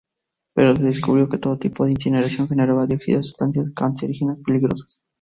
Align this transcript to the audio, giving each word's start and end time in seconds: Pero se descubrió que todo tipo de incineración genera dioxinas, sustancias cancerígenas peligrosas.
Pero 0.55 0.75
se 0.75 0.81
descubrió 0.81 1.29
que 1.29 1.37
todo 1.37 1.59
tipo 1.59 1.85
de 1.85 1.91
incineración 1.91 2.47
genera 2.49 2.87
dioxinas, 2.87 3.27
sustancias 3.27 3.69
cancerígenas 3.75 4.39
peligrosas. 4.43 5.03